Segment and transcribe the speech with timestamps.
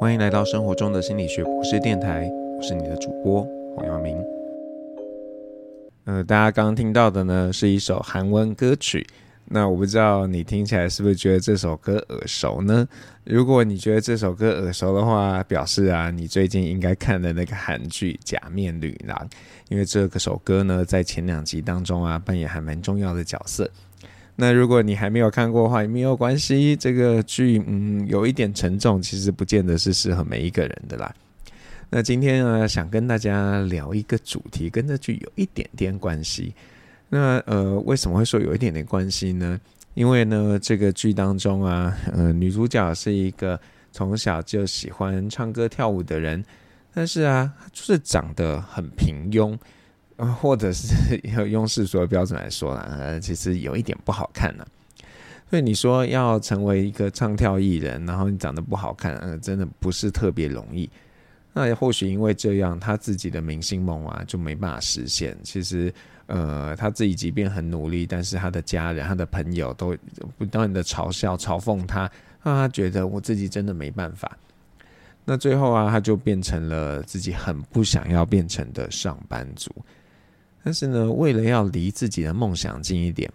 [0.00, 4.16] 欢迎来到生活中的心理学博士电台，我是你的主播黄耀明。
[6.04, 9.04] 呃，大家刚刚听到的呢是一首韩文歌曲，
[9.46, 12.86] 那我不知道你听起来是不是觉得这首歌耳熟呢？
[13.24, 19.18] 如果你觉得这首歌耳熟的话，表示啊你最近应该看的那个韩剧《假面女郎》，
[19.68, 23.68] 因为这个首歌呢在前两集当中啊扮演还蛮重要的角色。
[24.40, 26.76] 那如果你还没有看过的话，也没有关系。
[26.76, 31.12] 这个剧，嗯，有一点沉重，其实不见得是适合每一个人的啦。
[31.90, 36.54] 那今天呢，想跟大家聊一个主题，跟这剧有一点点关系。
[37.08, 39.60] 那呃，为什么会说有一点点关系呢？
[39.94, 43.58] 因为呢，这个剧当中啊，呃，女主角是一个
[43.90, 46.44] 从小就喜欢唱歌跳舞的人，
[46.94, 49.58] 但是啊，就是长得很平庸。
[50.26, 54.66] 或者是 要用世俗的标准来说啦，呃，其实有一点不好看呢。
[55.50, 60.90] 所以你说要成为一个唱跳艺人，然后你长得不好看，呃，真的不是特别容易。
[61.54, 65.36] 那或许因为这样，他自己的明星梦啊就没办法实现。
[65.42, 65.92] 其实，
[66.26, 69.96] 呃，他自己即便很努力，但是他的家人、他的朋友都
[70.36, 72.00] 不断的嘲笑、嘲讽他，
[72.42, 74.36] 让他觉得我自己真的没办法。
[75.24, 79.72] 那最后啊，他就变成了自己很不想要变成的上班族。
[80.68, 83.32] 但是呢，为了要离自己的梦想近一点，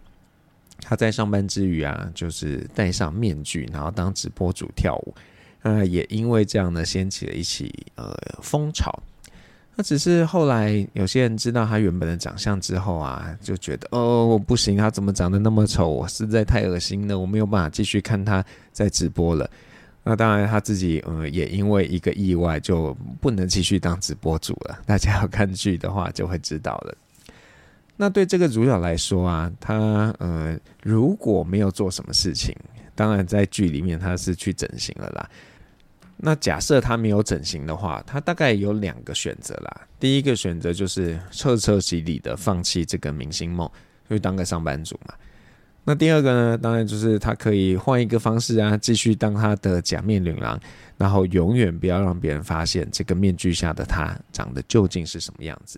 [0.82, 5.16] 他在上班之余啊，就是戴上面具，然后当直播主跳舞。
[5.64, 8.94] 呃，也因为这样呢，掀起了一起呃风潮。
[9.76, 15.90] 那只是后来有些人知道他原本的长相之后啊，就觉得哦，我不行，他怎么长得那么丑？
[15.90, 19.50] 我实在太恶心了，我没有办法继续看他在直播了。
[20.04, 24.78] 那当然他自己呃也因为一个意外就不能继续当直播主了。
[24.86, 26.96] 大家要看剧的话就会知道了。
[27.96, 32.56] 那对这个主角来说啊，他呃如果没有做什么事情，
[32.96, 35.30] 当然在剧里面他是去整形了啦。
[36.18, 39.82] 那假设他没有整形的话，他大概有两个选择啦。
[40.00, 43.70] 第一个选择就是彻彻底底的放弃这个明星梦，
[44.10, 45.14] 就当个上班族嘛。
[45.84, 50.58] 那第二个呢，当然就是他可以换一个方式啊，继续当他的假面女郎，
[50.98, 55.78] 然后永远不要让别人发现这个面具下的他长得究竟是什么样子。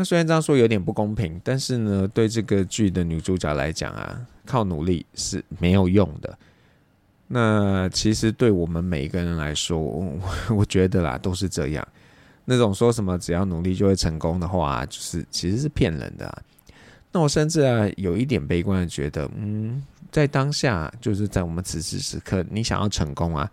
[0.00, 6.38] 那虽然这样说有点不公平，但是呢，对这个剧的女主角来讲啊，靠努力是没有用的。
[7.26, 9.76] 那其实对我们每一个人来说，
[10.50, 11.86] 我 觉得啦，都是这样。
[12.44, 16.42] 那种说什么只要努力就会成功的话，就是其实是骗人的。
[17.10, 19.82] 那我甚至啊，有一点悲观的觉得，嗯，
[20.12, 23.50] 在当下，就是在我们此时此刻，你想要成功啊，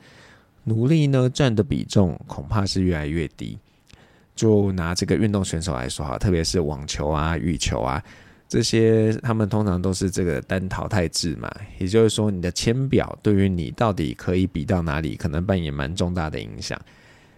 [0.66, 3.58] 努力呢占的比重恐怕是越来越低。
[4.36, 8.04] 就拿这个运动选手来说哈，特别是网球啊、羽球啊
[8.48, 11.52] 这些，他们通常都是这个单淘汰制嘛。
[11.80, 16.80] 也就是说，你的签表对于你到底可以比到哪里，可能扮演蛮重大的影响。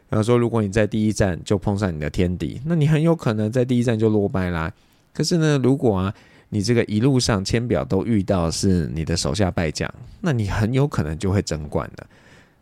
[0.09, 4.71] 然后说，如果你在第一站就碰上你的天敌，那你很有可能在第一站就落败啦。
[5.13, 6.13] 可是呢，如果啊
[6.49, 12.07] 你这个一路上签表都遇到是你的手下败将，那你很有可能就会争冠了。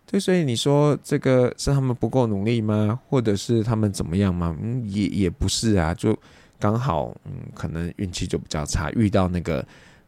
[0.07, 2.99] 对，所以你说这个是他们不够努力吗？
[3.09, 4.55] 或者是他们怎么样吗？
[4.61, 6.17] 嗯，也也不是啊，就
[6.59, 9.65] 刚好，嗯，可能运气就比较差，遇到那个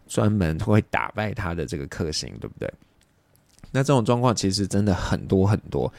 [0.08, 2.72] 专门会打败他的这个克星，对不对？
[3.72, 5.92] 那这种状况其实真的很多很多。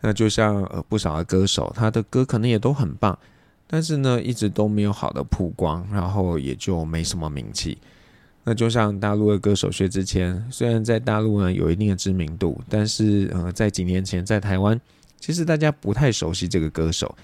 [0.00, 3.18] 那就像呃不少的歌手，他的歌可能也都很棒，
[3.66, 7.78] 但是呢，一直都没有好的曝光，然后也就没什么名气。
[8.46, 14.78] 那就像大陆的歌手薛之谦，虽然在大陆呢有一定的知名度，但是呃，在几年前在台湾，
[15.18, 17.16] 其实大家不太熟悉这个歌手。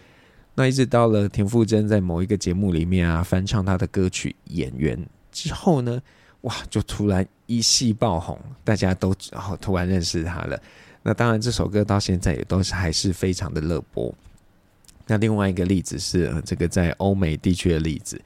[0.54, 4.96] 那一直到了田馥甄在某一个节目里面啊翻唱他的歌曲《演员》
[5.30, 6.00] 之后呢，
[6.40, 10.58] 哇，就突然一戏爆红，大家都然后突然认识他了。
[11.02, 14.12] 那当然这首歌到现在也都是还是非常的热播。
[15.06, 18.20] 那另外一个例子是，呃，这个在欧美地区的例子。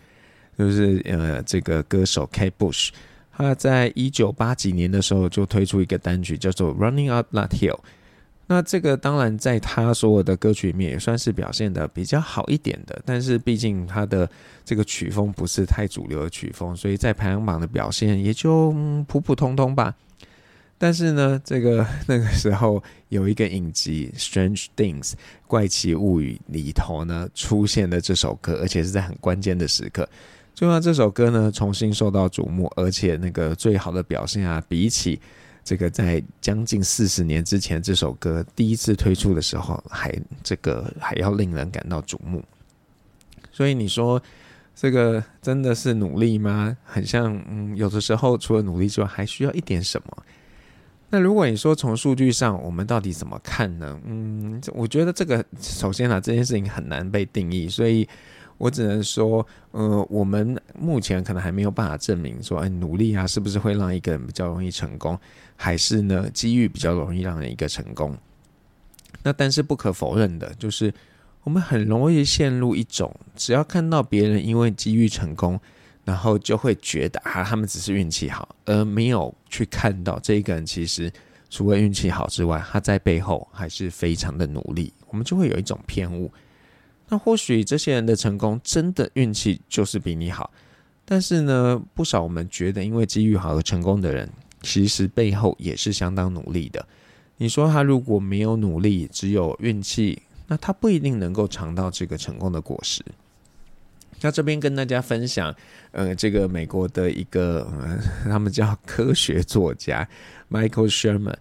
[0.58, 2.90] 就是呃，这个歌手 Kate Bush，
[3.32, 7.76] 他在一九八几年的时候就推出一个单曲叫做《Running Up That Hill》。
[8.46, 14.28] 那这个当然在他所有的歌曲里面也算是表现得比较好一点的，但是毕竟他的
[14.66, 18.70] 这个曲风不是太主流的曲风，所以在排行榜的表现也就、
[19.08, 19.94] 普普通通吧。
[20.76, 25.12] 但是呢，这个那个时候有一个影集《Strange Things》
[25.46, 30.06] 怪奇物语里头呢出现了这首歌，而且是在很关键的时刻。
[30.54, 35.20] 就让这首歌呢重新受到瞩目，而且那个最好的表现啊，比起
[35.64, 42.42] 这个在将近四十年之前这首歌第一次推出的时候，还这个还要令人感到瞩目。
[43.50, 44.22] 所以你说
[44.76, 46.76] 这个真的是努力吗？
[46.84, 50.24] 很像，嗯，有的时候除了努力之外，还需要一点什么。
[51.10, 54.00] 那如果你说从数据上，我们到底怎么看呢？
[54.04, 58.08] 嗯，我觉得这个首先啊，这件事情很难被定义，所以
[58.58, 65.18] 我只能说，呃，我们目前可能还没有办法证明说，哎，努力啊，是不是会让一个人比较容易成功，
[65.56, 68.16] 还是呢，机遇比较容易让人一个成功？
[69.22, 70.92] 那但是不可否认的就是，
[71.42, 75.60] 我们很容易陷入一种，只要看到别人因为机遇成功。
[76.06, 81.10] 然后就会觉得啊，他们只是运气好，而没有去看到这一个人其实
[81.48, 84.92] 除了运气好之外，他在背后还是非常的努力。
[85.08, 86.30] 我们就会有一种偏误。
[87.08, 90.50] 那或许这些人的成功真的运气就是比你好，
[91.04, 94.28] 但是呢，不少我们觉得因为机遇好而成功的人，
[94.62, 96.84] 其实背后也是相当努力的。
[97.36, 103.04] 你说他如果没有努力，只有运气，那他不一定能够尝到这个成功的果实。
[104.20, 105.54] 那这边跟大家分享，
[105.90, 110.08] 呃，这个美国的一个，呃，他们叫科学作家
[110.50, 111.34] Michael Shermer，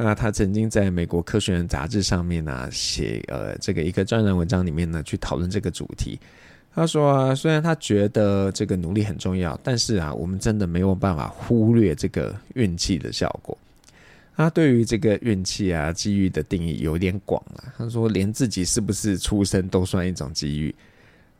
[0.00, 6.16] 那他曾经在美国科学人杂志上面呢，啊，写呃这个一个专栏文章里面呢，去讨论这个主题。
[6.72, 13.58] 他说啊，虽然他觉得这个努力很重要，但是啊，我们真的没有办法忽略这个运气的效果。
[14.36, 17.64] 他对于这个运气啊、机遇的定义有点广了。
[17.76, 20.72] 他说，连自己是不是出生都算一种机遇。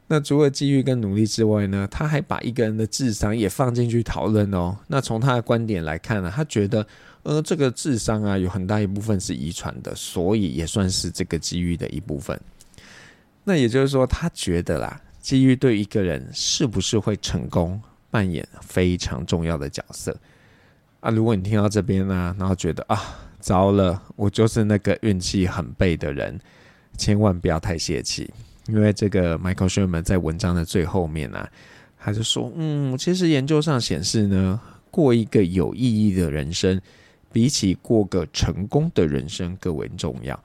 [0.08, 4.76] 那除了机遇跟努力之外呢，他还把一个人的智商也放进去讨论哦。
[4.88, 6.84] 那从他的观点来看呢，他觉得，
[7.28, 12.40] 呃，这个智商啊，有很大一部分是遗传的，所以也算是这个机遇的一部分。
[13.44, 17.78] 那也就是说，他觉得啦，机遇对一个人是不是会成功，
[18.10, 20.18] 扮演非常重要的角色
[21.00, 21.10] 啊。
[21.10, 22.98] 如果你听到这边呢，然后觉得啊，
[23.40, 26.40] 糟了，我就是那个运气很背的人，
[26.96, 28.32] 千万不要太泄气。
[28.68, 31.50] 因为这个 Michael Shermer 在文章的最后面呢、啊，
[31.98, 34.58] 他就说：“嗯，其实研究上显示呢，
[34.90, 36.80] 过一个有意义的人生，
[37.32, 40.38] 比起过个成功的人生更为重要。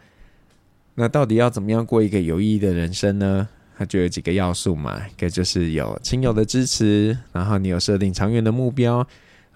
[0.95, 3.47] 那到底要怎么样过一个有意义的人生呢？
[3.75, 9.05] 他就有几个要素嘛，一个就是有亲友的支持，然后你有设定长远的目标，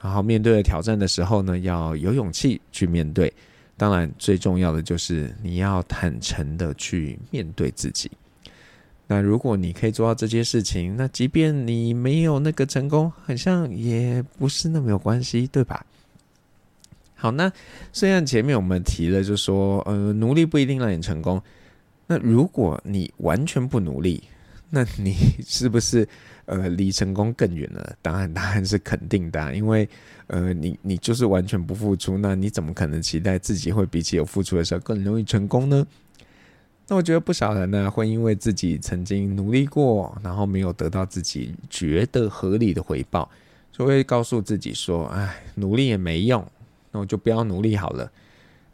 [0.02, 3.32] 然后面对挑战的时候呢，要有勇气去面对。
[3.78, 8.10] 当然，最重要的就是你要坦诚的去面对自己。”
[9.06, 15.86] 那如果你可以做到这些事情，那即便你没有那个成功，好像也不是那么有关系，对吧？
[17.20, 17.52] 好，那
[17.92, 21.42] 虽然前面我们提了，就说呃，努力不一定让你成功。
[22.06, 24.24] 那如果你完全不努力，
[24.70, 25.16] 那你
[25.46, 26.08] 是不是
[26.46, 27.96] 呃离成功更远了？
[28.04, 29.90] 当然，答案是肯定的，因为
[30.28, 35.86] 呃，你你就是完全不付出，那你怎么可能期待自己会比起有付出的时候更容易成功呢？
[36.88, 43.30] 那我觉得不少人呢，会因为自己曾经努力过，然后没有得到自己觉得合理的回报，
[43.74, 46.46] 就会告诉自己说：“哎，努力也没用，
[46.92, 48.12] 那我就不要努力好了。”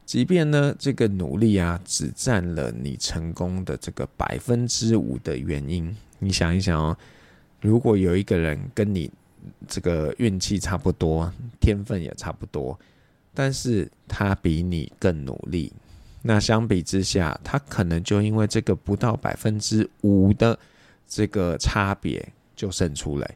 [0.06, 5.95] 即便呢，这个努力啊，只占了你成功的这个百分之五的原因。
[6.19, 6.98] 你想一想哦，
[7.62, 9.10] 如果有一个人跟你
[9.65, 11.31] 这个运气差不多，
[11.62, 12.77] 天分也差不多，
[13.33, 15.71] 但是他比你更努力。
[16.21, 20.60] 那相比之下，他可能就因为这个不到百分之五的
[21.07, 22.25] 这个差别
[22.57, 23.36] 就胜出来。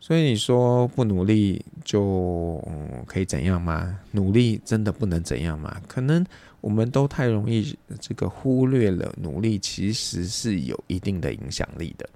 [0.00, 2.62] 所以你说不努力就
[3.06, 3.98] 可以怎样吗？
[4.12, 5.80] 努力真的不能怎样吗？
[5.86, 6.24] 可能
[6.60, 12.08] 我们都太容易这个忽略了努力其实是有一定的影响力的。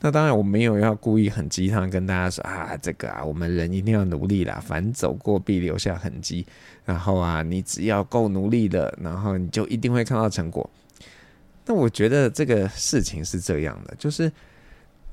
[0.00, 6.46] 那当然，我没有要故意很鸡汤跟大家说啊，这个啊，我们人一定要努力啦，凡走过必留下痕迹。
[6.84, 10.68] 然后啊，你只要够努力的，然后你就一定会看到成果。
[11.64, 14.30] 那我觉得这个事情是这样的，就是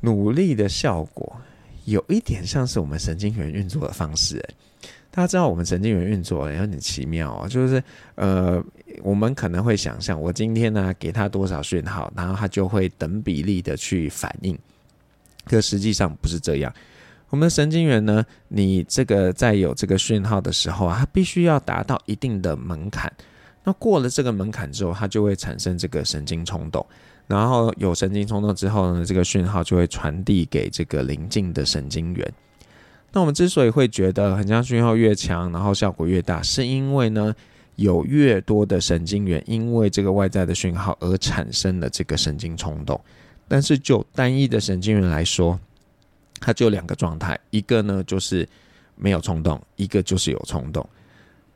[0.02, 1.38] 努力的效果
[1.86, 4.38] 有一点像是我们神经元运作的方式。
[4.38, 4.56] 诶，
[5.10, 7.84] 大家知道我们神经元运作有点奇妙哦，就是
[8.16, 8.64] 呃，
[9.02, 14.58] 我们可能会想象，我今天呢给他多少讯号，然后他就会等比例的去反应。
[15.46, 16.74] 可实际上不是这样，
[17.30, 23.12] 我们的神经元呢，你这个在有这个讯号的时候啊，它必须要达到一定的门槛。
[23.64, 26.86] 那过了这个门槛之后，它就会产生这个神经冲动。
[27.32, 32.34] 然后有神经冲动之后呢，这个讯号就会传递给这个邻近的神经元。
[33.14, 37.34] 那我们之所以会觉得很像讯号越强，然后效果越大，是因为呢，
[37.78, 43.00] 有越多的神经元因为这个外在的讯号而产生了这个神经冲动。
[43.48, 45.60] 但是就单一的神经元来说，
[46.40, 48.48] 它就两个状态，一个呢就是
[48.96, 50.88] 没有冲动，一个就是有冲动，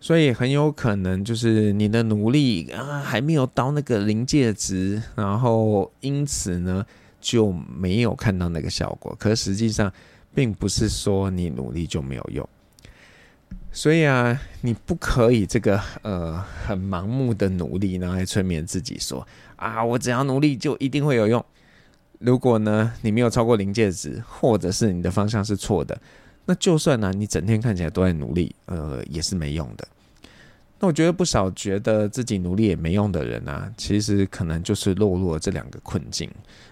[0.06, 6.86] 所以很有可能就是你的努力啊还没有到那个临界值，然后因此呢
[7.20, 9.16] 就没有看到那个效果。
[9.20, 9.92] 可实际上
[10.32, 12.48] 并不是说你努力就没有用。
[13.72, 21.44] 所以啊，你不可以这个呃很盲目的努力，然后来催眠自己说啊，我只要努力就一定会有用。
[22.20, 26.00] 如果呢你没有超过临界值，或者是你的方向是错的，
[26.46, 29.88] 那就算呢你整天看起来都在努力，呃也是没用的。
[30.80, 36.30] 那我觉得不少觉得自己努力也没用的人啊，其实可能就是落入了这两个困境。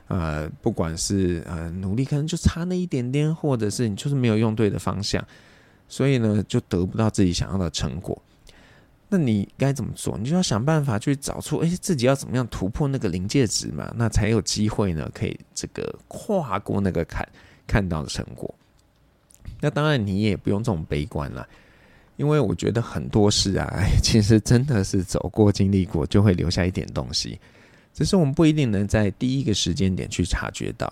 [0.07, 5.25] 呃，不管是呃努力可能就差那一点点，或者是你就是没有用对的方向。
[5.87, 8.21] 所以呢，就得不到自己想要的成果。
[9.09, 10.17] 那你该怎么做？
[10.17, 13.93] 你就要想办法去找出，哎，自己要怎么样突破那个临界值嘛？
[13.95, 17.27] 那才有机会呢，可以这个跨过那个坎，
[17.67, 18.53] 看到的成果。
[19.61, 21.47] 那当然，你也不用这种悲观了，
[22.15, 27.39] 因为我觉得很多事啊，哎， 其实真的是走过、经历过，就会留下一点东西，
[27.93, 30.91] 只是我们不一定能在第一个时间点去察觉到。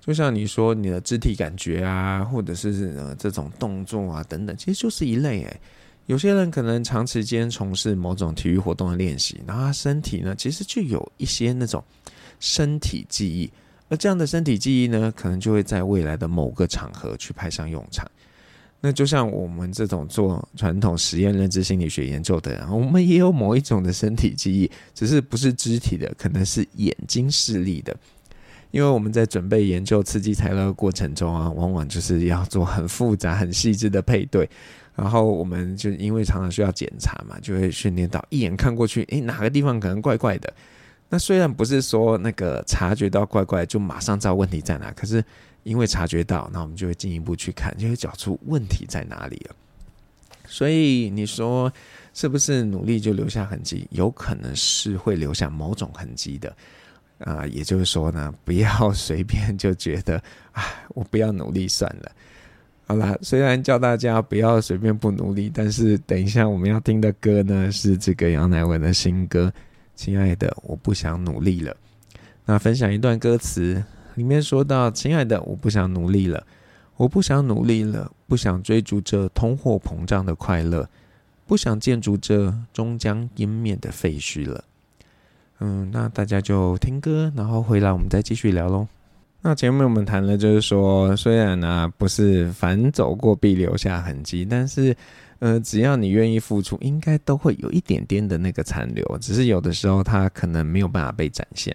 [0.00, 5.60] 就像你说你的肢体感觉啊，或者是呃这种动作啊等等，其实就是一类诶。
[6.06, 11.82] 有些人可能长时间从事某种体育活动的练习，然后他身体呢其实就有一些那种
[12.38, 13.50] 身体记忆，
[13.88, 18.06] 而这样的身体记忆呢，可能就会在未来的某个场合去派上用场。
[18.86, 27.96] 那就像我们这种做传统实验认知心理学研究的人，我们也有某一种的身体记忆，只是不是肢体的，可能是眼睛视力的。
[28.72, 34.46] 因为我们在准备研究刺激材料的过程中啊，往往就是要做很复杂、很细致的配对，
[34.94, 40.52] 然后我们就因为常常需要检查嘛，就会训练到一眼看过去，诶，哪个地方可能怪怪的。
[41.08, 45.24] 那虽然不是说那个察觉到怪怪就马上知道问题在哪，可是
[45.64, 49.56] 因为察觉到，那我们就会进一步去看，就会找出问题在哪里了。
[50.46, 51.72] 所以你说
[52.12, 53.88] 是不是努力就留下痕迹？
[53.90, 56.54] 有可能是会留下某种痕迹的。
[57.18, 62.12] 啊、也就是说呢，不要随便就觉得，啊，我不要努力算了。
[62.86, 69.50] 好啦，虽然叫大家不要随便不努力，但是等一下我们要听的歌呢，是这个杨乃文的新歌
[69.94, 71.72] 《亲爱的，我不想努力了》。
[72.44, 73.82] 那分享一段歌词，
[74.14, 76.46] 里面说到：“亲爱的，我不想努力了，
[76.96, 80.88] 我不想努力了，不想追逐着通货膨胀的快乐，
[81.46, 84.64] 不想建筑着终将湮灭的废墟了。”
[85.60, 88.86] 嗯，那大家就听歌，然后回来我们再继续聊喽。
[89.40, 94.96] 那前面我们谈了，就是说，虽然呢、不是凡走过必留下痕迹，但是
[95.38, 101.74] 呃，只要你愿意付出，应该都会有一点点的那个残留，只是有的时候它可能没有办法被展现。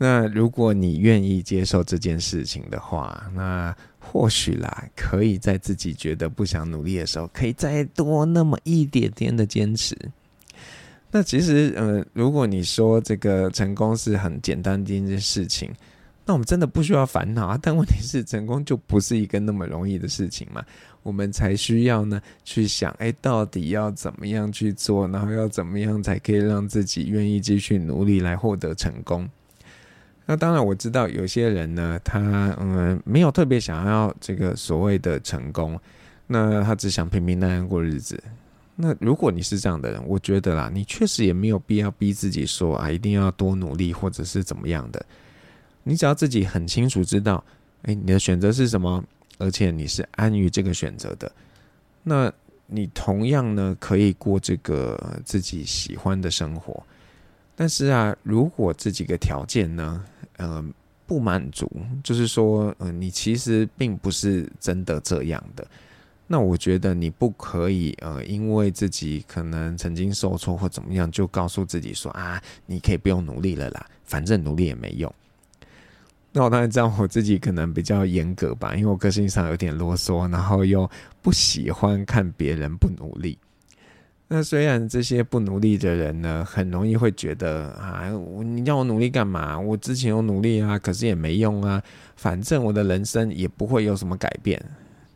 [0.00, 9.96] 那如果你愿意接受这件事情的话，那或许啦，可以在自己觉得不想努力的时候，可以再多那么一点点的坚持。
[11.10, 15.68] 那其实，呃，如果你说这个成功是很简单的一件事情，
[16.24, 17.58] 那我们真的不需要烦恼啊。
[17.60, 20.64] 但问题是，成功就不是一个那么容易的事情嘛。
[21.02, 29.28] 我们才需要呢去想，哎，到底要怎么样去做，然后要怎么样才可以让自己愿意继续努力来获得成功。
[30.30, 35.80] 那当然，我知道有些人呢，他嗯没有特别想要这个所谓的成功，
[36.26, 38.22] 那他只想平平淡淡过日子。
[38.76, 45.02] 那如果你是这样的人，我觉得啦，你确实也没有必要逼自己说啊，一定要多努力或者是怎么样的。
[45.82, 47.42] 你只要自己很清楚知道，
[47.84, 49.02] 哎，你的选择是什么，
[49.38, 51.32] 而且你是安于这个选择的，
[52.02, 52.30] 那
[52.66, 56.82] 你同样呢可以过这个自己喜欢的生活。
[57.56, 60.04] 但是啊，如果这几个条件呢，
[60.38, 60.64] 呃，
[61.06, 61.70] 不满足，
[62.02, 65.64] 就是说，嗯、呃，你其实并不是真的这样的。
[66.26, 75.10] 那我觉得你不可以，呃，因为自己可能曾经受挫或怎么样，就告诉自己说啊，你可以不用努力了啦，反正努力也没用。
[76.30, 80.88] 那我当然知道我自己可能比较严格吧，因为我个性上有点啰嗦，然后又
[81.22, 83.38] 不喜欢看别人不努力。
[84.30, 88.06] 那虽然这些不努力的人呢，很容易会觉得啊，
[88.44, 89.58] 你叫我努力干嘛？
[89.58, 91.82] 我之前有努力啊，可是也没用啊，
[92.14, 94.62] 反正我的人生也不会有什么改变。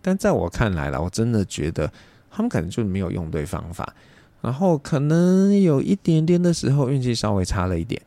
[0.00, 1.92] 但在我看来啦，我真的觉得
[2.30, 3.94] 他们可能就没有用对方法，
[4.40, 8.00] 然后可能有一点点的时候运气稍微差了一点。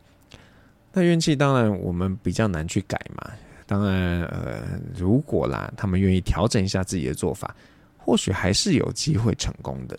[0.92, 3.30] 那运气当然我们比较难去改嘛。
[3.64, 4.62] 当然，呃，
[4.96, 7.54] 如果啦，他们愿意调整一下自己的做法，
[7.96, 9.96] 或许还是有机会成功的。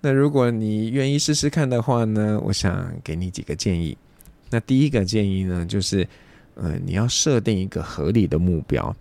[0.00, 3.96] 那如果你愿意试试看的话呢，我想给你几个建议。
[4.48, 6.06] 那第一个建议呢，就是
[6.54, 8.94] 呃，你要设定一个合理的目标。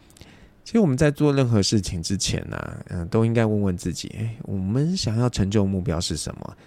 [0.63, 6.57] 其实我们在做任何事情之前呢、嗯，都应该问问自己，诶，我们想要成就目标是什么？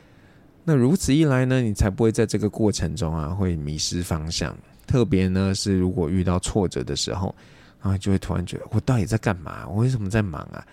[0.65, 4.57] 那如此一来呢，你才不会在这个过程中啊，会迷失方向。
[4.87, 7.33] 特别呢，是如果遇到挫折的时候，
[7.81, 9.69] 啊，就会突然觉得我到底在干嘛？
[9.69, 10.67] 我为什么在忙啊？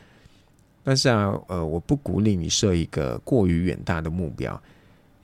[0.84, 4.60] 但是啊，呃，我不鼓励你设一个过于远大的目标，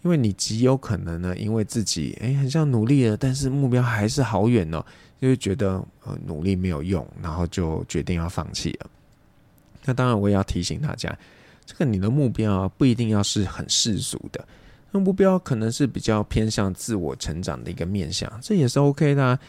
[0.03, 4.85] 因为你极有可能呢，因为自己诶很想努力了，但是目标还是好远哦，
[5.19, 8.89] 就会觉得呃努力没有用，然后就决定要放弃了。
[9.85, 11.17] 那当然，我也要提醒大家，
[11.65, 14.45] 这个你的目标啊，不一定要是很世俗的。
[14.91, 19.39] 那目标可能是比较偏向自我成长的一个面向，这也是 OK 的啊。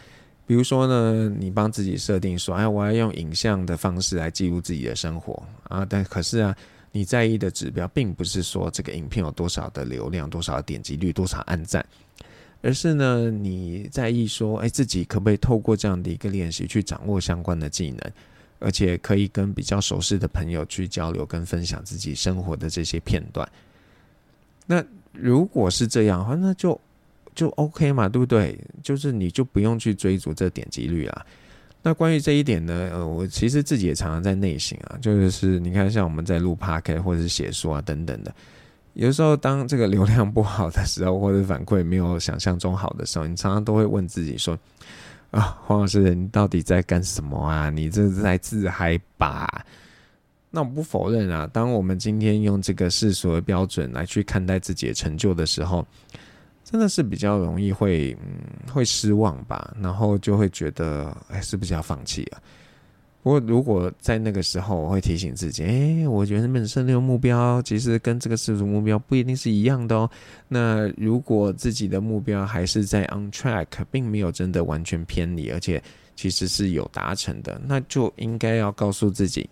[0.47, 5.85] 比如说呢，你帮自己设定说，哎，我要用影像的方式来记录自己的生活啊。
[5.85, 6.57] 但可是啊，
[6.93, 11.85] 你在意的指标并不是说这个影片有多少的流量、多少点击率、多少按赞，
[12.63, 18.13] 而是呢，你在意说，哎，自己可不可以透过这样的一个练习去掌握相关的技能，
[18.61, 23.47] 而且可以跟比较熟悉的朋友去交流跟分享自己生活的这些片段。
[24.65, 26.81] 那如果是这样的话，那就
[27.37, 28.59] 就 OK 嘛，对不对？
[28.83, 31.25] 就是你就不用去追逐这点击率啦。
[31.83, 38.35] 那关于这一点呢，呃，我其实自己也常常在内省啊，就是你看，像我们在录 Podcast 或者是写书啊等等的，
[38.95, 44.59] 有时候当这个流量不好的时候，或者反馈没有想象中好的时候，你常常都会问自己说：
[45.31, 47.71] 啊，黄老师，你到底在干什么啊？
[47.71, 49.65] 你这是在自嗨吧？
[50.51, 55.87] 那我不否认啊，当我们今天用这个世俗的标准来去看待自己的成就的时候，
[56.77, 62.37] 真的是比较容易会嗯会失望吧，然后就会觉得哎，是不是要放弃啊？
[63.23, 70.11] 不过如果在那个时候，我会提醒自己，哎，我觉得本身那个目标其实跟这个世俗目标不一定是一样的哦。
[70.49, 75.83] 那如果自己的目标还是在 on track，并没有真的完全偏离，而且
[76.15, 79.49] 其实是有达成的，那就应该要告诉自己。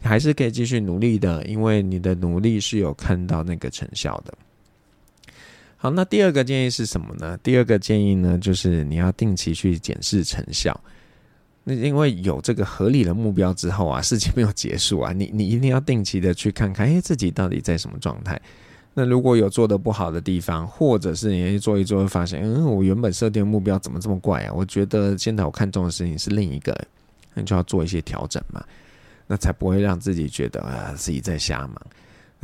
[0.00, 4.32] 还是可以继续努力的，因为你的努力是有看到那个成效的。
[5.84, 7.38] 好，那第二个建议是什么呢？
[7.42, 10.80] 第二个建议呢，就是你要定期去检视成效。
[11.62, 18.40] 那因为有这个合理的目标之后啊，事情没有结束啊，你你一定要定期的去看看，哎，自己到底在什么状态。
[18.94, 24.52] 那如果有做得不好的地方，或者是你做一做会发现，嗯，我原本设定的目标怎么这么怪啊？
[24.54, 26.74] 我觉得现在我看中的事情是另一个，
[27.34, 28.64] 那就要做一些调整嘛。
[29.26, 31.78] 那才不会让自己觉得啊，自己在瞎忙。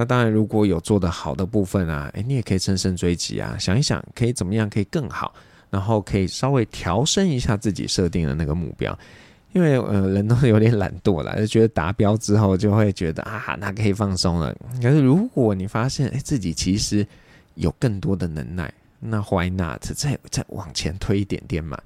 [0.01, 5.35] 那当然，如果有做得好的部分啊，诶，你也可以乘胜追击啊，想一想可以怎么样可以更好，
[5.69, 8.99] 然后可以稍微调升一下自己设定的那个目标。
[9.53, 14.57] 因为呃，人都有点懒惰啦，就觉得达标之后就会觉得啊，那可以放松了。
[14.81, 17.07] 可是如果你发现诶，自己其实
[17.57, 21.79] 有更多的能耐，那 why not 再再往前推一点点嘛？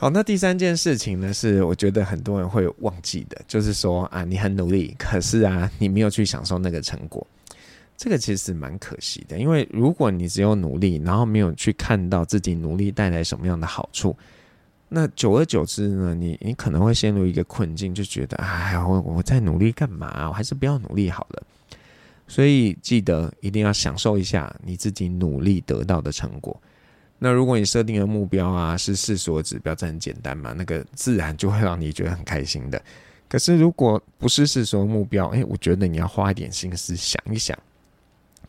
[0.00, 7.26] 好，那第三件事情呢，是我觉得很多人会忘记的，就是说啊，你很努力，可是啊，你没有去享受那个成果，
[7.98, 9.38] 这个其实蛮可惜的。
[9.38, 14.16] 因为如果你只有努力，然后没有去看到自己努力带来什么样的好处，
[14.88, 20.28] 那久而久之呢，你你可能会陷入一个困境，就觉得哎，我我在努力干嘛？
[20.28, 21.42] 我还是不要努力好了。
[22.26, 26.58] 所以记得一定要享受一下你自己努力得到的成果。
[27.22, 32.82] 那如果你设定的目标啊是世俗的指标，这很简单嘛，那个自然就会让你觉得很开心的。
[33.28, 37.56] 可是如果不是世俗的目标，哎，我觉得你要花一点心思想一想，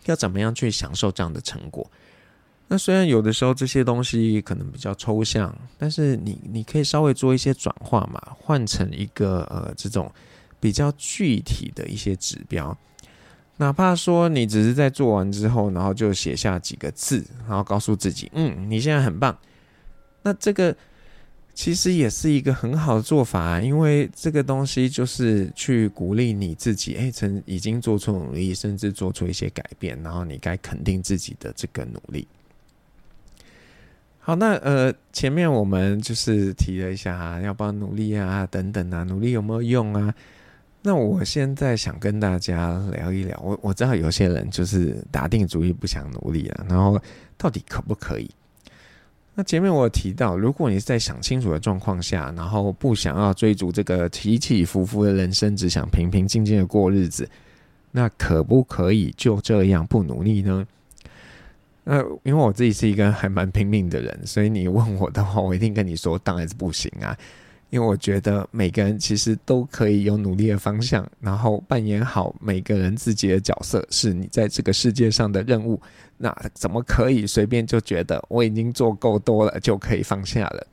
[0.05, 1.85] 要怎么样去享受这样的成果。
[2.69, 10.09] 那虽然有的时候这些东西可能比较抽象，但是你你可以稍微做一些转化嘛，换成一个呃这种
[10.61, 12.75] 比较具体的一些指标。
[13.61, 19.37] 哪怕说你只是在做完之后，然后就写下几个字，然后告诉自己，嗯，你现在很棒。
[20.23, 20.75] 那这个
[21.53, 32.27] 其实也是一个很好的做法，因为这个东西就是去鼓励你自己，哎，曾已经做出努力，甚至做出一些改变，然后你该肯定自己的这个努力。
[34.17, 40.11] 好，那呃，前面我们就是提了一下啊，要不要努力啊，等等啊，努力有没有用啊？
[40.83, 46.99] 那我现在想跟大家聊一聊，我我知道有些人就是打定主意不想努力了，然后
[47.37, 48.29] 到底可不可以？
[49.35, 57.29] 那前面我有提到，如果你是在想清楚的状况下，然后不想要追逐这个起起伏伏的人生，只想平平静静的过日子，
[57.91, 60.67] 那可不可以就这样不努力呢？
[61.83, 67.15] 那因为我自己是一个还蛮拼命的人，所以你问我的话，我一定跟你说，当然是不行啊。
[67.71, 75.81] 因为我觉得每个人其实都可以有努力的方向，然后扮演好每个人自己的角色，是你在这个世界上的任务。
[76.17, 80.67] 那怎么可以随便就觉得我已经做够多了就可以放下了？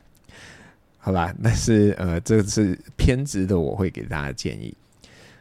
[0.99, 4.77] 好吧，但是呃，这是偏执的，我会给大家建议。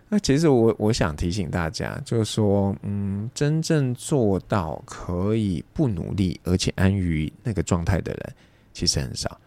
[0.07, 8.33] 那其实我我想提醒大家，就是说，嗯，真正做到可以不努力而且安于那个状态的人，
[8.71, 9.37] 其实很少。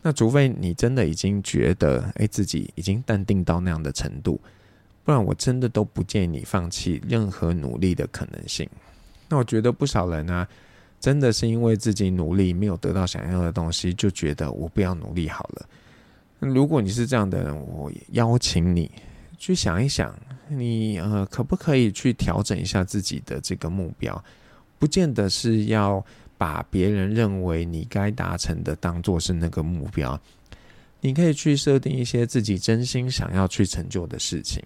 [0.00, 4.40] 那除非你真的已经觉得，哎，自己已经淡定到那样的程度，
[5.04, 8.68] 不然我真的都不建议你放弃任何努力的可能性。
[9.28, 10.46] 那我觉得不少人啊，
[11.00, 15.68] 真的是因为自己努力没有得到想要的东西，就觉得我不要努力好了。
[16.38, 18.90] 如果你是这样的人，我邀请你
[19.36, 20.14] 去想一想，
[20.48, 24.24] 你呃可不可以去调整一下自己的这个目标？
[24.78, 26.04] 不见得是要
[26.38, 30.18] 把别人认为你该达成的当做是那个目标，
[31.00, 34.62] 你可以去设定一些自己真心想要去成就的事情。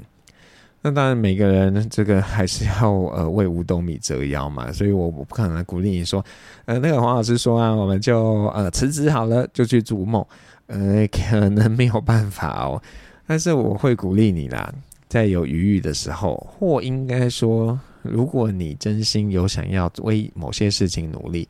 [0.85, 6.25] 那当然，每个人这个还是要呃为五斗米折腰嘛，所以我不可能鼓励你说，
[6.65, 10.27] 呃，那个黄老师说啊，我们就呃辞职好了，就去逐梦，
[10.67, 12.83] 呃，可能没有办法哦。
[13.29, 14.75] 但是我会鼓励你啦，
[15.09, 21.49] 在有余裕的时候，或应该说，如果你真心有想要为某些事情努力，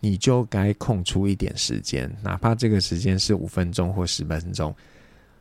[0.00, 4.74] 你就该空出一点时间，哪怕这个时间是五分钟或十分钟。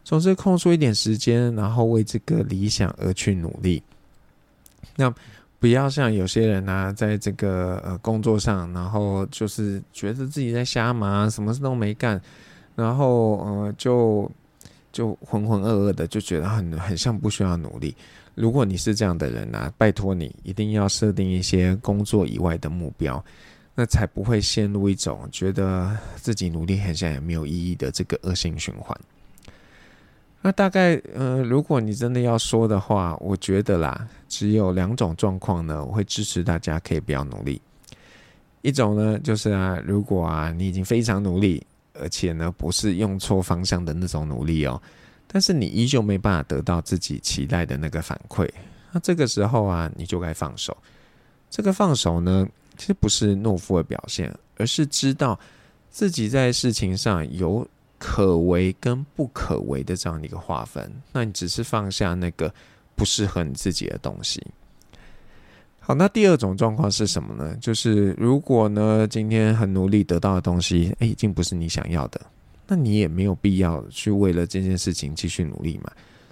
[0.04, 3.82] 总是空出一点时间，然后为这个理想而去努力。
[4.96, 5.13] 那
[5.60, 12.22] 不要像有些人啊，在这个呃工作上，然后就是觉得自己在瞎忙，什么事都没干，
[12.76, 14.32] 然后呃就
[14.91, 17.96] 就浑浑噩噩的，就觉得很很像不需要努力。
[18.36, 23.24] 如果你是这样的人啊，拜托你一定要设定一些工作以外的目标，
[23.74, 28.95] 那才不会陷入一种觉得自己努力很像也没有意义的这个恶性循环。
[30.41, 37.60] 那大概，呃，如果你真的要说的话，我觉得啦，只有两种状况呢，我会支持大家可以不要努力。
[38.62, 44.80] 一种呢，就是啊，如果啊，你已经非常努力，而且呢，不是用错方向的那种努力哦，
[45.36, 48.50] 但是你依旧没办法得到自己期待的那个反馈，
[48.93, 50.76] 那这个时候啊，你就该放手。
[51.50, 55.38] 这个放手呢，其实不是懦夫的表现，而是知道
[55.89, 57.67] 自己在事情上有。
[57.98, 62.54] 可为跟不可为的这样的一个划分，那你只是放下那个
[62.93, 64.45] 不适合你自己的东西。
[65.80, 67.58] 好，那第二种状况是什么呢？
[67.62, 72.19] 就是如果呢，今天很努力得到的东西，诶，已经不是你想要的，
[72.67, 75.91] 那你也没有必要去为了这件事情继续努力嘛。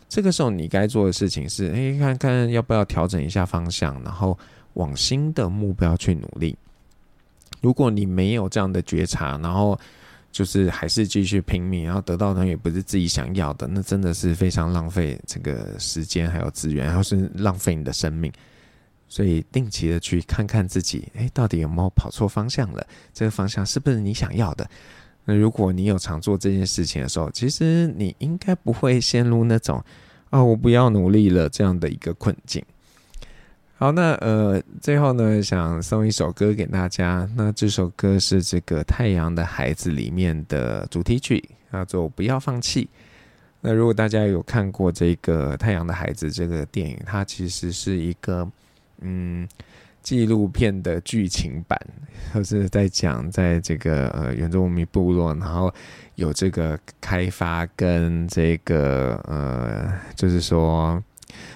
[0.09, 4.37] 这个时候你该做的事情是，诶，看看要不要调整一下方向，然后
[4.73, 6.55] 往新的目标去努力。
[7.61, 9.79] 如果你没有这样的觉察，然后
[10.31, 18.31] 就是还是继续拼命，然后得到的也不是自己想要的，那真的是非常浪费这个时间还有资源，然后是浪费你的生命。
[19.07, 22.85] 所以定期的去看看自己，诶，到底有没有跑错方向了？
[23.13, 24.67] 这个方向是不是你想要的？
[25.25, 29.83] 那如果你有常做这件事情的时候，其实你应该不会陷入那种
[30.29, 32.63] 啊、我不要努力了这样的一个困境。
[33.75, 37.29] 好，那呃，最后呢，想送一首歌给大家。
[37.35, 42.85] 那这首歌是这个《太阳的孩子》里面的主题曲，叫做《不要放弃》。
[43.61, 48.49] 那如果大家有看过这个《太阳的孩子》这个电影，它其实是一个
[49.01, 49.47] 嗯
[50.03, 51.79] 纪录片的剧情版，
[52.35, 55.73] 就是在讲在这个呃原住民部落，然后
[56.15, 61.01] 有这个开发跟这个呃，就是说。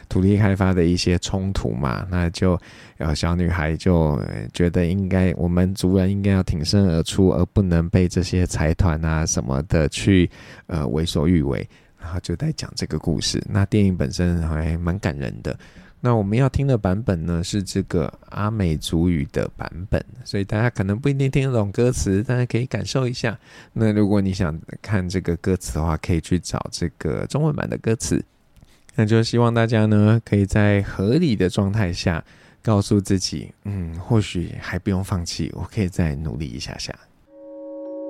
[0.09, 2.59] 土地开发的一些冲突嘛，那就
[2.97, 4.19] 呃小女孩就
[4.51, 10.27] 觉得应该我们族人应该要挺身而出，而不能被这些财团啊什么的去
[10.65, 11.67] 呃为所欲为，
[11.99, 13.39] 然后就在讲这个故事。
[13.47, 15.55] 那电影本身还蛮感人的。
[15.99, 23.37] 那我们要听的版本呢是这个阿美族语的版本，所以大家可能不一定听得懂歌词，大家可以感受一下。
[23.73, 28.23] 那如果你想看这个歌词的话，可以去找这个中文版的歌词。
[28.95, 32.23] 那就希望大家呢，可以在合理的状态下，
[32.63, 36.93] 告诉自己，嗯，或许还不用放弃，我可以再努力一下下。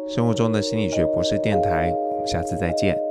[0.09, 3.06] 生活中的心理学博士电台，我们下次再见。